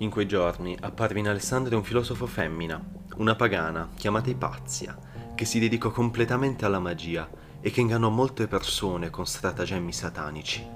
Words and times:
In 0.00 0.08
quei 0.08 0.26
giorni 0.26 0.74
apparve 0.80 1.18
in 1.18 1.28
Alessandria 1.28 1.76
un 1.76 1.84
filosofo 1.84 2.24
femmina, 2.26 2.82
una 3.16 3.34
pagana 3.34 3.90
chiamata 3.94 4.30
Ipazia, 4.30 4.98
che 5.34 5.44
si 5.44 5.58
dedicò 5.58 5.90
completamente 5.90 6.64
alla 6.64 6.78
magia 6.78 7.28
e 7.60 7.70
che 7.70 7.82
ingannò 7.82 8.08
molte 8.08 8.46
persone 8.46 9.10
con 9.10 9.26
stratagemmi 9.26 9.92
satanici. 9.92 10.66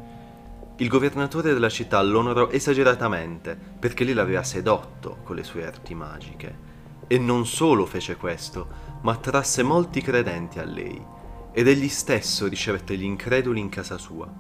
Il 0.77 0.89
governatore 0.89 1.55
della 1.55 1.71
città 1.71 2.03
l'onorò 2.03 2.51
esageratamente 2.51 3.59
perché 3.79 4.05
lei 4.05 4.13
l'aveva 4.13 4.43
sedotto 4.43 5.21
con 5.23 5.37
le 5.37 5.45
sue 5.45 5.65
arti 5.65 5.95
magiche. 5.95 6.59
E 7.07 7.17
non 7.17 7.47
solo 7.47 7.87
fece 7.87 8.17
questo, 8.17 8.69
ma 9.01 9.13
attrasse 9.13 9.63
molti 9.63 10.03
credenti 10.03 10.59
a 10.59 10.65
lei, 10.65 11.03
ed 11.51 11.67
egli 11.67 11.89
stesso 11.89 12.47
ricevette 12.47 12.95
gli 12.95 13.05
increduli 13.05 13.59
in 13.59 13.71
casa 13.71 13.97
sua. 13.97 14.31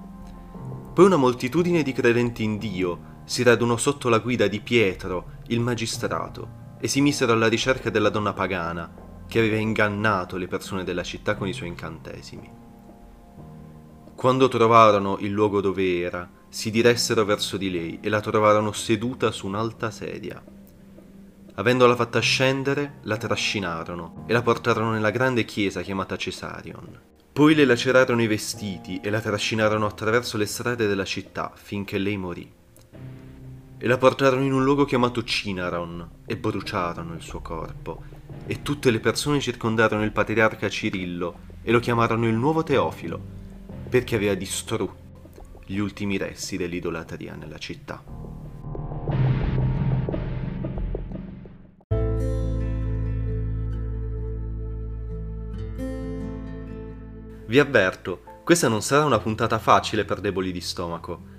Poi 0.93 1.07
una 1.07 1.17
moltitudine 1.17 1.83
di 1.83 1.93
credenti 1.93 2.43
in 2.43 2.59
Dio 2.59 3.13
si 3.25 3.43
radunò 3.43 3.77
sotto 3.77 4.09
la 4.09 4.19
guida 4.19 4.47
di 4.47 4.61
Pietro, 4.61 5.39
il 5.49 5.61
magistrato, 5.61 6.63
e 6.79 6.89
si 6.89 7.01
misero 7.01 7.33
alla 7.33 7.49
ricerca 7.49 7.89
della 7.89 8.11
donna 8.11 8.33
pagana, 8.35 9.03
che 9.27 9.39
aveva 9.39 9.57
ingannato 9.57 10.37
le 10.37 10.47
persone 10.47 10.85
della 10.85 11.03
città 11.03 11.35
con 11.35 11.49
i 11.49 11.55
suoi 11.55 11.69
incantesimi. 11.69 12.51
Quando 14.15 14.49
trovarono 14.49 15.17
il 15.21 15.31
luogo 15.31 15.61
dove 15.61 16.01
era, 16.01 16.29
si 16.49 16.71
diressero 16.71 17.25
verso 17.25 17.57
di 17.57 17.71
lei 17.71 17.99
e 18.01 18.09
la 18.09 18.21
trovarono 18.21 18.73
seduta 18.73 19.31
su 19.31 19.47
un'alta 19.47 19.91
sedia. 19.91 20.43
Avendola 21.57 21.97
fatta 21.97 22.21
scendere, 22.21 22.99
la 23.03 23.17
trascinarono 23.17 24.25
e 24.27 24.33
la 24.33 24.43
portarono 24.43 24.93
nella 24.93 25.11
grande 25.11 25.45
chiesa 25.45 25.83
chiamata 25.83 26.17
Cesarion. 26.17 27.01
Poi 27.33 27.55
le 27.55 27.65
lacerarono 27.65 28.23
i 28.23 28.27
vestiti 28.27 29.01
e 29.03 29.11
la 29.11 29.21
trascinarono 29.21 29.87
attraverso 29.87 30.37
le 30.37 30.47
strade 30.47 30.87
della 30.87 31.05
città 31.05 31.51
finché 31.55 31.99
lei 31.99 32.17
morì 32.17 32.63
e 33.85 33.87
la 33.87 33.99
portarono 33.99 34.43
in 34.43 34.55
un 34.55 34.65
luogo 34.65 34.87
chiamato 34.87 35.23
Cinaron 35.25 36.23
e 36.25 36.39
bruciarono 36.39 37.13
il 37.13 37.21
suo 37.21 37.43
corpo. 37.43 38.03
E 38.47 38.63
tutte 38.63 38.91
le 38.91 38.99
persone 38.99 39.41
circondarono 39.41 40.03
il 40.05 40.11
patriarca 40.11 40.71
Cirillo 40.71 41.41
e 41.61 41.71
lo 41.71 41.81
chiamarono 41.81 42.27
il 42.27 42.33
nuovo 42.33 42.63
Teofilo, 42.63 43.21
perché 43.91 44.17
aveva 44.17 44.33
distrutto 44.33 44.97
gli 45.67 45.77
ultimi 45.77 46.17
resti 46.17 46.57
dell'idolatria 46.57 47.35
nella 47.35 47.59
città. 47.59 48.03
Vi 57.47 57.59
avverto, 57.59 58.23
questa 58.45 58.69
non 58.69 58.81
sarà 58.81 59.05
una 59.05 59.19
puntata 59.19 59.59
facile 59.59 60.07
per 60.07 60.21
deboli 60.21 60.53
di 60.53 60.63
stomaco 60.63 61.34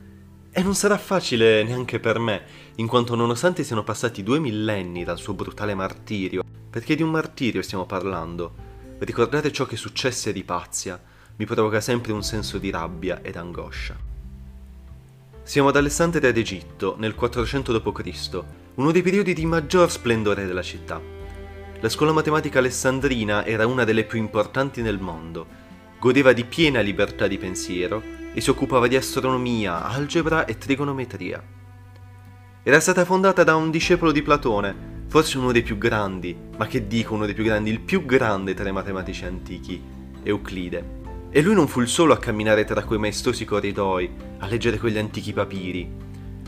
e 0.58 0.64
non 0.64 0.74
sarà 0.74 0.98
facile 0.98 1.64
neanche 1.64 2.00
per 2.00 2.18
me, 2.18 2.44
in 2.76 2.88
quanto 2.88 3.14
nonostante 3.14 3.62
siano 3.66 3.84
passati 3.84 4.24
due 4.24 4.40
millenni 4.40 5.04
dal 5.04 5.18
suo 5.18 5.34
brutale 5.34 5.76
martirio, 5.76 6.46
perché 6.70 6.96
di 6.96 7.04
un 7.04 7.12
martirio 7.12 7.62
stiamo 7.62 7.86
parlando, 7.86 8.54
ricordare 9.00 9.52
ciò 9.52 9.66
che 9.66 9.76
successe 9.76 10.32
di 10.32 10.46
Pazia 10.46 10.98
mi 11.36 11.46
provoca 11.46 11.82
sempre 11.82 12.14
un 12.14 12.24
senso 12.24 12.58
di 12.58 12.70
rabbia 12.70 13.20
ed 13.22 13.36
angoscia. 13.36 13.98
Siamo 15.44 15.68
ad 15.68 15.76
Alessandria 15.76 16.32
d'Egitto, 16.32 16.96
nel 17.00 17.16
400 17.16 17.78
d.C., 17.78 18.44
uno 18.76 18.92
dei 18.92 19.02
periodi 19.02 19.34
di 19.34 19.46
maggior 19.46 19.92
splendore 19.92 20.46
della 20.46 20.62
città. 20.62 21.02
La 21.82 21.90
scuola 21.90 22.14
matematica 22.14 22.60
alessandrina 22.60 23.46
era 23.46 23.68
una 23.68 23.84
delle 23.84 24.06
più 24.06 24.20
importanti 24.20 24.82
nel 24.82 25.00
mondo, 25.00 25.65
godeva 26.06 26.34
di 26.34 26.46
piena 26.46 26.82
libertà 26.82 27.26
di 27.26 27.40
pensiero 27.40 28.00
e 28.32 28.40
si 28.40 28.52
occupava 28.52 28.88
di 28.88 28.96
astronomia, 28.96 29.86
algebra 29.86 30.46
e 30.46 30.56
trigonometria. 30.56 31.42
Era 32.62 32.80
stata 32.80 33.04
fondata 33.04 33.44
da 33.44 33.56
un 33.56 33.72
discepolo 33.72 34.12
di 34.12 34.22
Platone, 34.22 35.04
forse 35.08 35.40
uno 35.40 35.52
dei 35.52 35.64
più 35.64 35.80
grandi, 35.80 36.38
ma 36.58 36.68
che 36.68 36.86
dico 36.86 37.16
uno 37.16 37.26
dei 37.26 37.34
più 37.34 37.44
grandi, 37.44 37.72
il 37.72 37.80
più 37.80 38.06
grande 38.06 38.54
tra 38.54 38.70
i 38.70 38.72
matematici 38.72 39.26
antichi, 39.26 39.82
Euclide. 40.22 41.02
E 41.32 41.42
lui 41.42 41.56
non 41.56 41.68
fu 41.68 41.82
il 41.82 41.88
solo 41.88 42.14
a 42.14 42.20
camminare 42.20 42.66
tra 42.66 42.84
quei 42.84 43.00
maestosi 43.00 43.44
corridoi, 43.44 44.08
a 44.38 44.46
leggere 44.46 44.78
quegli 44.78 45.00
antichi 45.00 45.34
papiri. 45.34 45.92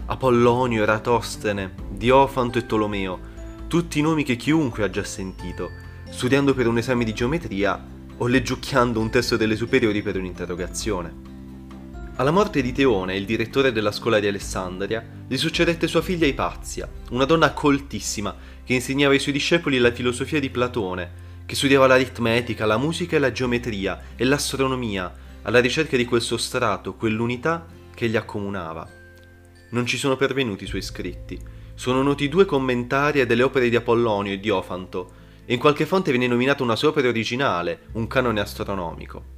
Apollonio, 0.06 0.84
Eratostene, 0.84 1.74
Diofanto 1.90 2.60
e 2.60 2.68
Tolomeo, 2.68 3.20
tutti 3.66 4.02
nomi 4.02 4.22
che 4.22 4.36
chiunque 4.36 4.84
ha 4.84 4.90
già 4.92 5.04
sentito, 5.04 5.72
studiando 6.12 6.54
per 6.54 6.68
un 6.68 6.78
esame 6.78 7.04
di 7.04 7.14
geometria 7.16 7.96
o 8.18 8.28
leggiucchiando 8.28 9.00
un 9.00 9.10
testo 9.10 9.38
delle 9.38 9.56
superiori 9.56 10.02
per 10.02 10.18
un'interrogazione. 10.18 11.36
Alla 12.16 12.32
morte 12.32 12.62
di 12.64 12.72
Teone, 12.72 13.16
il 13.16 13.26
direttore 13.26 13.72
della 13.72 13.92
scuola 13.92 14.20
di 14.20 14.26
Alessandria, 14.26 15.06
gli 15.28 15.38
succedette 15.38 15.88
sua 15.88 16.02
figlia 16.02 16.26
Ipazia, 16.26 16.90
una 17.12 17.26
donna 17.26 17.54
coltissima 17.54 18.36
che 18.64 18.74
insegnava 18.74 19.14
ai 19.14 19.20
suoi 19.20 19.34
discepoli 19.34 19.78
la 19.78 19.92
filosofia 19.92 20.40
di 20.40 20.50
Platone, 20.50 21.26
che 21.46 21.54
studiava 21.54 21.86
l'aritmetica, 21.86 22.66
la 22.66 22.78
musica 22.78 23.16
e 23.16 23.20
la 23.20 23.32
geometria 23.32 24.02
e 24.16 24.26
l'astronomia, 24.26 25.14
alla 25.44 25.60
ricerca 25.60 25.96
di 25.96 26.06
quel 26.06 26.22
sostrato, 26.22 26.96
quell'unità 26.96 27.66
che 27.94 28.10
gli 28.10 28.16
accomunava. 28.16 28.88
Non 29.70 29.86
ci 29.86 29.98
sono 29.98 30.16
pervenuti 30.16 30.64
i 30.64 30.68
suoi 30.68 30.82
scritti. 30.82 31.40
Sono 31.76 32.02
noti 32.02 32.28
due 32.30 32.46
commentari 32.46 33.24
delle 33.28 33.44
opere 33.44 33.70
di 33.70 33.76
Apollonio 33.76 34.34
e 34.34 34.40
Diofanto, 34.40 35.12
in 35.50 35.60
qualche 35.60 35.86
fonte 35.86 36.12
viene 36.12 36.28
nominata 36.28 36.64
una 36.64 36.76
sua 36.76 36.90
opera 36.90 37.08
originale, 37.08 37.88
un 37.94 38.08
canone 38.08 38.42
astronomico. 38.42 39.36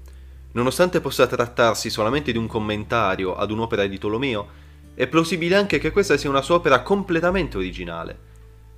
Nonostante 0.54 1.02
possa 1.02 1.28
trattarsi 1.28 1.92
solamente 1.92 2.32
di 2.32 2.38
un 2.38 2.48
commentario 2.48 3.36
ad 3.36 3.52
un'opera 3.52 3.86
di 3.86 4.00
Tolomeo, 4.00 4.48
è 4.96 5.06
plausibile 5.06 5.56
anche 5.56 5.78
che 5.78 5.92
questa 5.92 6.18
sia 6.18 6.30
una 6.30 6.42
sua 6.42 6.56
opera 6.56 6.82
completamente 6.82 7.58
originale. 7.58 8.28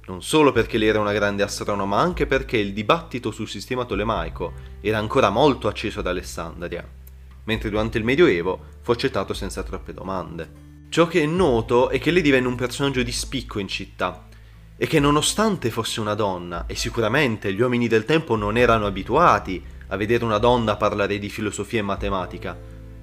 Non 0.07 0.21
solo 0.21 0.51
perché 0.51 0.77
lei 0.77 0.89
era 0.89 0.99
una 0.99 1.13
grande 1.13 1.43
astronoma, 1.43 1.85
ma 1.95 2.01
anche 2.01 2.25
perché 2.25 2.57
il 2.57 2.73
dibattito 2.73 3.31
sul 3.31 3.47
sistema 3.47 3.85
tolemaico 3.85 4.51
era 4.81 4.97
ancora 4.97 5.29
molto 5.29 5.69
acceso 5.69 6.01
ad 6.01 6.07
Alessandria, 6.07 6.85
mentre 7.45 7.69
durante 7.69 7.97
il 7.97 8.03
Medioevo 8.03 8.59
fu 8.81 8.91
accettato 8.91 9.33
senza 9.33 9.63
troppe 9.63 9.93
domande. 9.93 10.69
Ciò 10.89 11.07
che 11.07 11.21
è 11.23 11.25
noto 11.25 11.89
è 11.89 11.97
che 11.97 12.11
lei 12.11 12.21
divenne 12.21 12.47
un 12.47 12.55
personaggio 12.55 13.03
di 13.03 13.11
spicco 13.13 13.59
in 13.59 13.69
città, 13.69 14.27
e 14.81 14.87
che 14.87 14.99
nonostante 14.99 15.69
fosse 15.69 15.99
una 15.99 16.15
donna, 16.15 16.65
e 16.65 16.73
sicuramente 16.73 17.53
gli 17.53 17.61
uomini 17.61 17.87
del 17.87 18.03
tempo 18.03 18.35
non 18.35 18.57
erano 18.57 18.87
abituati 18.87 19.63
a 19.89 19.95
vedere 19.95 20.25
una 20.25 20.39
donna 20.39 20.75
parlare 20.75 21.19
di 21.19 21.29
filosofia 21.29 21.77
e 21.77 21.83
matematica. 21.83 22.57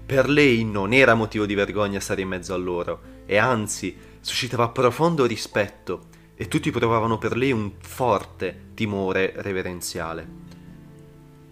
Per 0.04 0.28
lei 0.28 0.64
non 0.64 0.92
era 0.92 1.14
motivo 1.14 1.46
di 1.46 1.54
vergogna 1.54 2.00
stare 2.00 2.22
in 2.22 2.26
mezzo 2.26 2.52
a 2.52 2.56
loro, 2.56 3.00
e 3.26 3.36
anzi 3.36 3.96
suscitava 4.18 4.70
profondo 4.70 5.24
rispetto, 5.24 6.06
e 6.34 6.48
tutti 6.48 6.72
provavano 6.72 7.16
per 7.16 7.36
lei 7.36 7.52
un 7.52 7.70
forte 7.78 8.70
timore 8.74 9.34
reverenziale. 9.36 10.28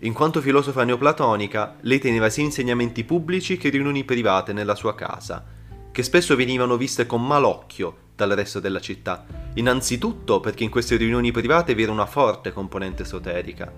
In 0.01 0.13
quanto 0.13 0.41
filosofa 0.41 0.83
neoplatonica, 0.83 1.77
lei 1.83 2.01
teneva 2.01 2.31
sia 2.31 2.43
insegnamenti 2.43 3.05
pubblici 3.05 3.59
che 3.59 3.69
riunioni 3.69 4.03
private 4.03 4.53
nella 4.53 4.75
sua 4.75 4.97
casa, 4.97 5.45
che 5.93 6.03
spesso 6.03 6.35
venivano 6.35 6.77
viste 6.77 7.07
con 7.07 7.25
malocchio 7.25 7.99
dal 8.17 8.31
resto 8.31 8.59
della 8.59 8.81
città, 8.81 9.46
innanzitutto 9.57 10.41
perché 10.41 10.65
in 10.65 10.71
queste 10.71 10.97
riunioni 10.97 11.33
private 11.33 11.75
vi 11.75 11.83
era 11.83 11.93
una 11.93 12.07
forte 12.07 12.53
componente 12.53 13.03
esoterica, 13.03 13.73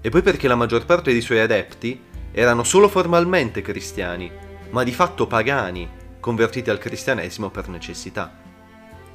e 0.00 0.08
poi 0.10 0.22
perché 0.22 0.48
la 0.48 0.54
maggior 0.54 0.84
parte 0.84 1.12
dei 1.12 1.20
suoi 1.20 1.40
adepti 1.40 2.00
erano 2.32 2.62
solo 2.62 2.88
formalmente 2.88 3.62
cristiani, 3.62 4.30
ma 4.70 4.84
di 4.84 4.92
fatto 4.92 5.26
pagani, 5.26 5.88
convertiti 6.20 6.70
al 6.70 6.78
cristianesimo 6.78 7.50
per 7.50 7.68
necessità. 7.68 8.46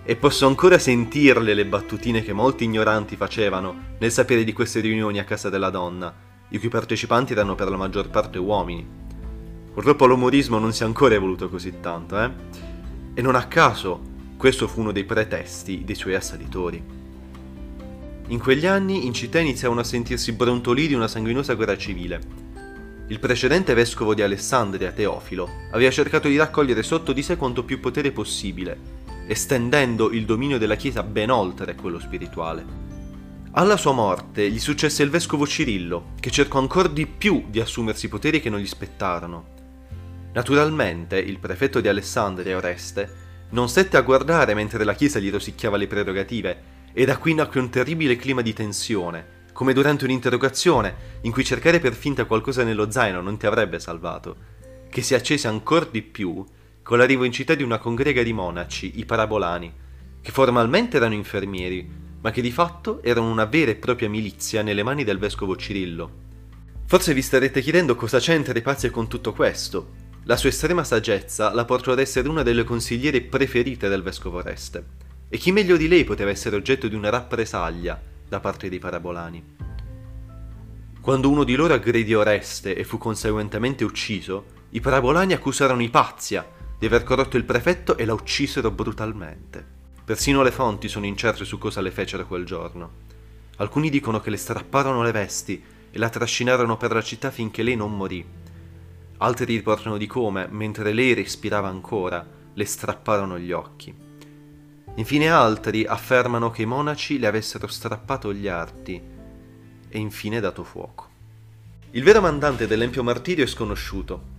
E 0.05 0.15
posso 0.17 0.45
ancora 0.47 0.77
sentirle 0.77 1.53
le 1.53 1.65
battutine 1.65 2.21
che 2.21 2.33
molti 2.33 2.65
ignoranti 2.65 3.15
facevano 3.15 3.95
nel 3.99 4.11
sapere 4.11 4.43
di 4.43 4.51
queste 4.51 4.81
riunioni 4.81 5.19
a 5.19 5.23
casa 5.23 5.49
della 5.49 5.69
donna, 5.69 6.13
i 6.49 6.59
cui 6.59 6.67
partecipanti 6.67 7.31
erano 7.31 7.55
per 7.55 7.69
la 7.69 7.77
maggior 7.77 8.09
parte 8.09 8.37
uomini. 8.37 8.85
Purtroppo 9.73 10.05
l'umorismo 10.05 10.59
non 10.59 10.73
si 10.73 10.83
è 10.83 10.85
ancora 10.85 11.15
evoluto 11.15 11.49
così 11.49 11.79
tanto, 11.79 12.21
eh? 12.21 12.29
E 13.13 13.21
non 13.21 13.35
a 13.35 13.45
caso 13.47 14.11
questo 14.43 14.67
fu 14.67 14.81
uno 14.81 14.91
dei 14.91 15.05
pretesti 15.05 15.85
dei 15.85 15.95
suoi 15.95 16.15
assalitori. 16.15 16.83
In 18.27 18.39
quegli 18.39 18.65
anni 18.65 19.05
in 19.05 19.13
città 19.13 19.39
iniziarono 19.39 19.79
a 19.79 19.85
sentirsi 19.85 20.33
brontolire 20.33 20.95
una 20.95 21.07
sanguinosa 21.07 21.53
guerra 21.53 21.77
civile. 21.77 22.19
Il 23.07 23.19
precedente 23.19 23.73
vescovo 23.73 24.13
di 24.13 24.21
Alessandria, 24.21 24.91
Teofilo, 24.91 25.49
aveva 25.71 25.91
cercato 25.91 26.27
di 26.27 26.35
raccogliere 26.35 26.83
sotto 26.83 27.13
di 27.13 27.23
sé 27.23 27.37
quanto 27.37 27.63
più 27.63 27.79
potere 27.79 28.11
possibile, 28.11 28.77
estendendo 29.27 30.11
il 30.11 30.25
dominio 30.25 30.57
della 30.57 30.75
Chiesa 30.75 31.03
ben 31.03 31.29
oltre 31.29 31.75
quello 31.75 32.01
spirituale. 32.01 32.65
Alla 33.51 33.77
sua 33.77 33.93
morte 33.93 34.51
gli 34.51 34.59
successe 34.59 35.03
il 35.03 35.09
vescovo 35.09 35.47
Cirillo, 35.47 36.15
che 36.19 36.31
cercò 36.31 36.59
ancora 36.59 36.89
di 36.89 37.07
più 37.07 37.45
di 37.47 37.61
assumersi 37.61 38.09
poteri 38.09 38.41
che 38.41 38.49
non 38.49 38.59
gli 38.59 38.67
spettarono. 38.67 39.51
Naturalmente, 40.33 41.17
il 41.17 41.39
prefetto 41.39 41.79
di 41.79 41.87
Alessandria, 41.87 42.57
Oreste, 42.57 43.22
non 43.53 43.69
stette 43.69 43.97
a 43.97 44.01
guardare 44.01 44.55
mentre 44.55 44.83
la 44.83 44.95
Chiesa 44.95 45.19
gli 45.19 45.29
rosicchiava 45.29 45.77
le 45.77 45.85
prerogative 45.87 46.71
e 46.91 47.05
da 47.05 47.17
qui 47.17 47.35
nacque 47.35 47.59
un 47.59 47.69
terribile 47.69 48.15
clima 48.15 48.41
di 48.41 48.51
tensione, 48.51 49.45
come 49.53 49.73
durante 49.73 50.05
un'interrogazione 50.05 51.19
in 51.21 51.31
cui 51.31 51.43
cercare 51.43 51.79
per 51.79 51.93
finta 51.93 52.25
qualcosa 52.25 52.63
nello 52.63 52.89
zaino 52.89 53.21
non 53.21 53.37
ti 53.37 53.45
avrebbe 53.45 53.79
salvato, 53.79 54.35
che 54.89 55.03
si 55.03 55.13
accese 55.13 55.47
ancora 55.47 55.87
di 55.89 56.01
più 56.01 56.43
con 56.81 56.97
l'arrivo 56.97 57.23
in 57.23 57.31
città 57.31 57.53
di 57.53 57.63
una 57.63 57.77
congrega 57.77 58.23
di 58.23 58.33
monaci, 58.33 58.93
i 58.95 59.05
parabolani, 59.05 59.71
che 60.19 60.31
formalmente 60.31 60.97
erano 60.97 61.13
infermieri, 61.13 61.87
ma 62.21 62.31
che 62.31 62.41
di 62.41 62.51
fatto 62.51 63.03
erano 63.03 63.29
una 63.29 63.45
vera 63.45 63.69
e 63.69 63.75
propria 63.75 64.09
milizia 64.09 64.63
nelle 64.63 64.83
mani 64.83 65.03
del 65.03 65.19
vescovo 65.19 65.55
Cirillo. 65.55 66.21
Forse 66.85 67.13
vi 67.13 67.21
starete 67.21 67.61
chiedendo 67.61 67.95
cosa 67.95 68.17
c'entra 68.19 68.57
i 68.57 68.61
pazzi 68.61 68.89
con 68.89 69.07
tutto 69.07 69.31
questo. 69.31 70.01
La 70.25 70.37
sua 70.37 70.47
estrema 70.47 70.85
saggezza 70.85 71.53
la 71.53 71.65
portò 71.65 71.91
ad 71.91 71.99
essere 71.99 72.29
una 72.29 72.43
delle 72.43 72.63
consigliere 72.63 73.19
preferite 73.19 73.89
del 73.89 74.01
vescovo 74.01 74.37
Oreste. 74.37 74.85
E 75.27 75.37
chi 75.37 75.51
meglio 75.51 75.75
di 75.75 75.89
lei 75.89 76.05
poteva 76.05 76.29
essere 76.29 76.55
oggetto 76.55 76.87
di 76.87 76.95
una 76.95 77.09
rappresaglia 77.09 78.01
da 78.29 78.39
parte 78.39 78.69
dei 78.69 78.79
parabolani? 78.79 79.55
Quando 81.01 81.29
uno 81.29 81.43
di 81.43 81.55
loro 81.55 81.73
aggredì 81.73 82.13
Oreste 82.13 82.73
e 82.73 82.85
fu 82.85 82.97
conseguentemente 82.97 83.83
ucciso, 83.83 84.45
i 84.69 84.79
parabolani 84.79 85.33
accusarono 85.33 85.81
Ipazia 85.81 86.47
di 86.79 86.85
aver 86.85 87.03
corrotto 87.03 87.35
il 87.35 87.43
prefetto 87.43 87.97
e 87.97 88.05
la 88.05 88.13
uccisero 88.13 88.71
brutalmente. 88.71 89.65
Persino 90.05 90.41
le 90.41 90.51
fonti 90.51 90.87
sono 90.87 91.05
incerte 91.05 91.43
su 91.43 91.57
cosa 91.57 91.81
le 91.81 91.91
fecero 91.91 92.25
quel 92.25 92.45
giorno. 92.45 92.91
Alcuni 93.57 93.89
dicono 93.89 94.21
che 94.21 94.29
le 94.29 94.37
strapparono 94.37 95.03
le 95.03 95.11
vesti 95.11 95.61
e 95.91 95.97
la 95.97 96.07
trascinarono 96.07 96.77
per 96.77 96.93
la 96.93 97.01
città 97.01 97.29
finché 97.29 97.61
lei 97.61 97.75
non 97.75 97.93
morì. 97.93 98.25
Altri 99.23 99.45
riportano 99.45 99.95
di 99.95 100.05
come, 100.05 100.49
mentre 100.51 100.91
lei 100.91 101.13
respirava 101.13 101.69
ancora, 101.69 102.27
le 102.53 102.65
strapparono 102.65 103.39
gli 103.39 103.53
occhi. 103.53 103.95
Infine 104.95 105.29
altri 105.29 105.85
affermano 105.85 106.51
che 106.51 106.63
i 106.63 106.65
monaci 106.65 107.17
le 107.17 107.27
avessero 107.27 107.67
strappato 107.67 108.33
gli 108.33 108.49
arti 108.49 109.01
e 109.87 109.97
infine 109.97 110.41
dato 110.41 110.65
fuoco. 110.65 111.07
Il 111.91 112.03
vero 112.03 112.19
mandante 112.19 112.67
dell'empio 112.67 113.01
martirio 113.01 113.45
è 113.45 113.47
sconosciuto. 113.47 114.31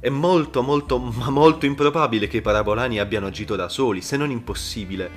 È 0.00 0.08
molto, 0.08 0.62
molto, 0.62 0.96
ma 0.98 1.28
molto 1.28 1.66
improbabile 1.66 2.26
che 2.26 2.38
i 2.38 2.42
parabolani 2.42 2.98
abbiano 2.98 3.26
agito 3.26 3.56
da 3.56 3.68
soli, 3.68 4.00
se 4.00 4.16
non 4.16 4.30
impossibile. 4.30 5.10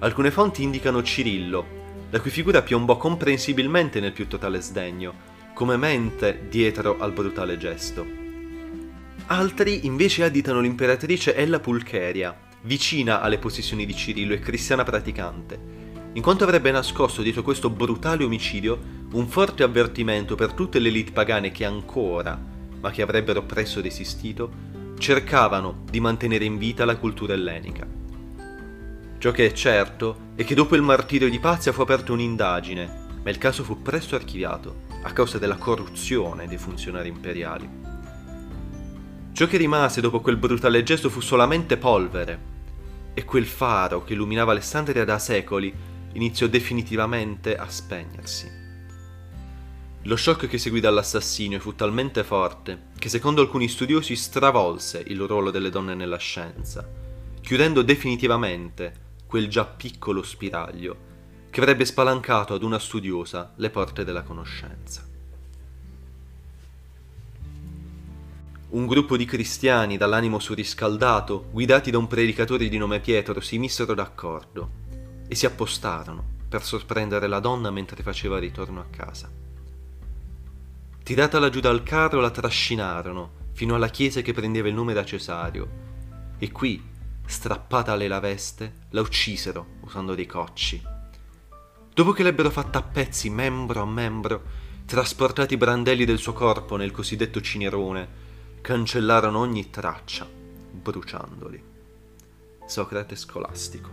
Alcune 0.00 0.32
fonti 0.32 0.64
indicano 0.64 1.00
Cirillo, 1.00 1.64
la 2.10 2.18
cui 2.18 2.30
figura 2.30 2.60
piombò 2.60 2.96
comprensibilmente 2.96 4.00
nel 4.00 4.10
più 4.10 4.26
totale 4.26 4.60
sdegno, 4.60 5.14
come 5.54 5.76
mente 5.76 6.46
dietro 6.48 6.98
al 6.98 7.12
brutale 7.12 7.56
gesto. 7.56 8.23
Altri 9.26 9.86
invece 9.86 10.22
additano 10.22 10.60
l'imperatrice 10.60 11.34
Ella 11.34 11.58
Pulcheria, 11.58 12.36
vicina 12.60 13.22
alle 13.22 13.38
posizioni 13.38 13.86
di 13.86 13.96
Cirillo 13.96 14.34
e 14.34 14.38
cristiana 14.38 14.84
praticante, 14.84 15.58
in 16.12 16.20
quanto 16.20 16.44
avrebbe 16.44 16.70
nascosto 16.70 17.22
dietro 17.22 17.42
questo 17.42 17.70
brutale 17.70 18.22
omicidio 18.22 18.78
un 19.12 19.26
forte 19.26 19.62
avvertimento 19.62 20.34
per 20.34 20.52
tutte 20.52 20.78
le 20.78 20.88
elite 20.88 21.12
pagane 21.12 21.52
che 21.52 21.64
ancora, 21.64 22.38
ma 22.78 22.90
che 22.90 23.00
avrebbero 23.00 23.44
presto 23.44 23.80
desistito, 23.80 24.50
cercavano 24.98 25.84
di 25.90 26.00
mantenere 26.00 26.44
in 26.44 26.58
vita 26.58 26.84
la 26.84 26.96
cultura 26.96 27.32
ellenica. 27.32 27.86
Ciò 29.16 29.30
che 29.30 29.46
è 29.46 29.52
certo 29.52 30.32
è 30.34 30.44
che 30.44 30.54
dopo 30.54 30.76
il 30.76 30.82
martirio 30.82 31.30
di 31.30 31.38
Pazia 31.38 31.72
fu 31.72 31.80
aperta 31.80 32.12
un'indagine, 32.12 33.20
ma 33.22 33.30
il 33.30 33.38
caso 33.38 33.64
fu 33.64 33.80
presto 33.80 34.16
archiviato 34.16 34.82
a 35.02 35.12
causa 35.12 35.38
della 35.38 35.56
corruzione 35.56 36.46
dei 36.46 36.58
funzionari 36.58 37.08
imperiali. 37.08 37.93
Ciò 39.34 39.48
che 39.48 39.56
rimase 39.56 40.00
dopo 40.00 40.20
quel 40.20 40.36
brutale 40.36 40.84
gesto 40.84 41.10
fu 41.10 41.20
solamente 41.20 41.76
polvere, 41.76 42.52
e 43.14 43.24
quel 43.24 43.46
faro 43.46 44.04
che 44.04 44.12
illuminava 44.12 44.52
Alessandria 44.52 45.04
da 45.04 45.18
secoli 45.18 45.74
iniziò 46.12 46.46
definitivamente 46.46 47.56
a 47.56 47.68
spegnersi. 47.68 48.48
Lo 50.02 50.14
shock 50.14 50.46
che 50.46 50.56
seguì 50.56 50.78
dall'assassinio 50.78 51.58
fu 51.58 51.74
talmente 51.74 52.22
forte 52.22 52.90
che 52.96 53.08
secondo 53.08 53.40
alcuni 53.40 53.66
studiosi 53.66 54.14
stravolse 54.14 55.02
il 55.04 55.20
ruolo 55.20 55.50
delle 55.50 55.70
donne 55.70 55.96
nella 55.96 56.18
scienza, 56.18 56.88
chiudendo 57.40 57.82
definitivamente 57.82 58.92
quel 59.26 59.48
già 59.48 59.64
piccolo 59.64 60.22
spiraglio 60.22 60.96
che 61.50 61.60
avrebbe 61.60 61.84
spalancato 61.84 62.54
ad 62.54 62.62
una 62.62 62.78
studiosa 62.78 63.52
le 63.56 63.70
porte 63.70 64.04
della 64.04 64.22
conoscenza. 64.22 65.13
Un 68.74 68.86
gruppo 68.86 69.16
di 69.16 69.24
cristiani 69.24 69.96
dall'animo 69.96 70.40
surriscaldato, 70.40 71.46
guidati 71.52 71.92
da 71.92 71.98
un 71.98 72.08
predicatore 72.08 72.68
di 72.68 72.76
nome 72.76 72.98
Pietro, 72.98 73.38
si 73.40 73.56
misero 73.56 73.94
d'accordo 73.94 74.68
e 75.28 75.36
si 75.36 75.46
appostarono 75.46 76.24
per 76.48 76.64
sorprendere 76.64 77.28
la 77.28 77.38
donna 77.38 77.70
mentre 77.70 78.02
faceva 78.02 78.40
ritorno 78.40 78.80
a 78.80 78.86
casa. 78.90 79.30
Tiratala 81.04 81.50
giù 81.50 81.60
dal 81.60 81.84
carro 81.84 82.18
la 82.18 82.32
trascinarono 82.32 83.42
fino 83.52 83.76
alla 83.76 83.86
chiesa 83.86 84.22
che 84.22 84.32
prendeva 84.32 84.66
il 84.66 84.74
nome 84.74 84.92
da 84.92 85.04
Cesario 85.04 85.68
e 86.36 86.50
qui, 86.50 86.82
strappatale 87.24 88.08
la 88.08 88.18
veste, 88.18 88.72
la 88.90 89.02
uccisero 89.02 89.66
usando 89.82 90.16
dei 90.16 90.26
cocci. 90.26 90.82
Dopo 91.94 92.10
che 92.10 92.24
l'ebbero 92.24 92.50
fatta 92.50 92.80
a 92.80 92.82
pezzi 92.82 93.30
membro 93.30 93.82
a 93.82 93.86
membro, 93.86 94.42
trasportati 94.84 95.54
i 95.54 95.58
brandelli 95.58 96.04
del 96.04 96.18
suo 96.18 96.32
corpo 96.32 96.74
nel 96.74 96.90
cosiddetto 96.90 97.40
cinerone, 97.40 98.32
cancellarono 98.64 99.40
ogni 99.40 99.68
traccia, 99.68 100.26
bruciandoli. 100.26 101.62
Socrate 102.64 103.14
scolastico. 103.14 103.90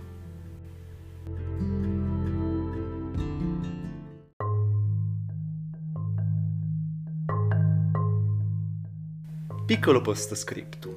Piccolo 9.65 9.99
post 9.99 10.35
scriptum. 10.35 10.95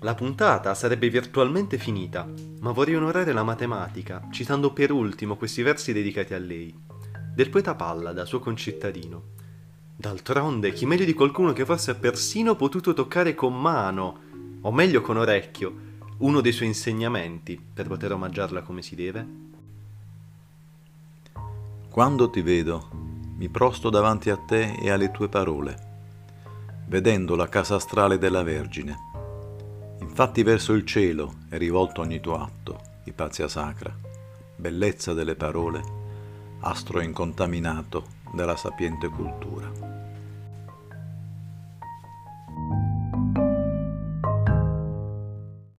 La 0.00 0.16
puntata 0.16 0.74
sarebbe 0.74 1.08
virtualmente 1.08 1.78
finita, 1.78 2.26
ma 2.58 2.72
vorrei 2.72 2.96
onorare 2.96 3.32
la 3.32 3.44
matematica 3.44 4.26
citando 4.32 4.72
per 4.72 4.90
ultimo 4.90 5.36
questi 5.36 5.62
versi 5.62 5.92
dedicati 5.92 6.34
a 6.34 6.38
lei, 6.38 6.76
del 7.36 7.50
poeta 7.50 7.76
Pallada, 7.76 8.24
suo 8.24 8.40
concittadino. 8.40 9.41
D'altronde, 9.94 10.72
chi 10.72 10.86
meglio 10.86 11.04
di 11.04 11.14
qualcuno 11.14 11.52
che 11.52 11.64
forse 11.64 11.92
ha 11.92 11.94
persino 11.94 12.56
potuto 12.56 12.92
toccare 12.92 13.34
con 13.34 13.58
mano, 13.58 14.20
o 14.60 14.72
meglio 14.72 15.00
con 15.00 15.16
orecchio, 15.16 15.90
uno 16.18 16.40
dei 16.40 16.52
suoi 16.52 16.68
insegnamenti 16.68 17.60
per 17.72 17.88
poter 17.88 18.12
omaggiarla 18.12 18.62
come 18.62 18.82
si 18.82 18.94
deve? 18.94 19.26
Quando 21.88 22.30
ti 22.30 22.42
vedo, 22.42 22.88
mi 23.36 23.48
prosto 23.48 23.90
davanti 23.90 24.30
a 24.30 24.36
te 24.36 24.74
e 24.80 24.90
alle 24.90 25.10
tue 25.10 25.28
parole 25.28 25.90
vedendo 26.92 27.36
la 27.36 27.48
casa 27.48 27.76
astrale 27.76 28.18
della 28.18 28.42
Vergine. 28.42 29.10
Infatti 30.00 30.42
verso 30.42 30.74
il 30.74 30.84
cielo 30.84 31.36
è 31.48 31.56
rivolto 31.56 32.02
ogni 32.02 32.20
tuo 32.20 32.38
atto, 32.38 32.80
Ipazia 33.04 33.48
sacra, 33.48 33.96
bellezza 34.56 35.14
delle 35.14 35.34
parole, 35.34 35.82
astro 36.60 37.00
incontaminato 37.00 38.04
della 38.34 38.56
sapiente 38.56 39.08
cultura. 39.08 39.81